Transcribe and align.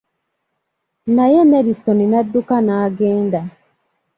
Naye 1.15 1.39
Nelisoni 1.45 2.05
n'adduka 2.07 2.55
n'agenda. 2.65 3.41